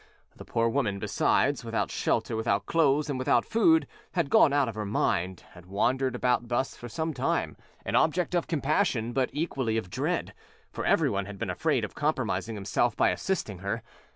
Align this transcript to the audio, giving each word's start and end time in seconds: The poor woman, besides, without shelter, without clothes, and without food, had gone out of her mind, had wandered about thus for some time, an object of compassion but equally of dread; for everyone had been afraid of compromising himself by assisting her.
The 0.35 0.45
poor 0.45 0.67
woman, 0.67 0.97
besides, 0.97 1.63
without 1.63 1.91
shelter, 1.91 2.35
without 2.35 2.65
clothes, 2.65 3.07
and 3.07 3.19
without 3.19 3.45
food, 3.45 3.85
had 4.13 4.31
gone 4.31 4.51
out 4.51 4.67
of 4.67 4.73
her 4.73 4.83
mind, 4.83 5.43
had 5.51 5.67
wandered 5.67 6.15
about 6.15 6.47
thus 6.47 6.75
for 6.75 6.89
some 6.89 7.13
time, 7.13 7.55
an 7.85 7.95
object 7.95 8.33
of 8.33 8.47
compassion 8.47 9.13
but 9.13 9.29
equally 9.31 9.77
of 9.77 9.91
dread; 9.91 10.33
for 10.71 10.85
everyone 10.87 11.27
had 11.27 11.37
been 11.37 11.51
afraid 11.51 11.85
of 11.85 11.93
compromising 11.93 12.55
himself 12.55 12.97
by 12.97 13.11
assisting 13.11 13.59
her. 13.59 13.83